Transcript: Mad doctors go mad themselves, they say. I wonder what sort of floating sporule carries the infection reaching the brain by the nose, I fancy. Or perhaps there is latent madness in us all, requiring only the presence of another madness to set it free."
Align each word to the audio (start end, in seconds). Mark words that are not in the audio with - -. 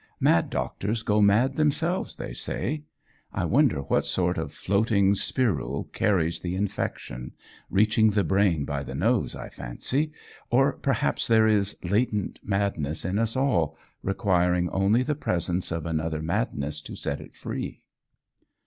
Mad 0.19 0.49
doctors 0.49 1.03
go 1.03 1.21
mad 1.21 1.57
themselves, 1.57 2.15
they 2.15 2.33
say. 2.33 2.85
I 3.31 3.45
wonder 3.45 3.81
what 3.83 4.03
sort 4.07 4.35
of 4.39 4.51
floating 4.51 5.13
sporule 5.13 5.93
carries 5.93 6.39
the 6.39 6.55
infection 6.55 7.33
reaching 7.69 8.09
the 8.09 8.23
brain 8.23 8.65
by 8.65 8.81
the 8.81 8.95
nose, 8.95 9.35
I 9.35 9.49
fancy. 9.49 10.11
Or 10.49 10.73
perhaps 10.73 11.27
there 11.27 11.45
is 11.47 11.77
latent 11.83 12.39
madness 12.41 13.05
in 13.05 13.19
us 13.19 13.35
all, 13.35 13.77
requiring 14.01 14.71
only 14.71 15.03
the 15.03 15.13
presence 15.13 15.71
of 15.71 15.85
another 15.85 16.23
madness 16.23 16.81
to 16.81 16.95
set 16.95 17.21
it 17.21 17.35
free." 17.35 17.83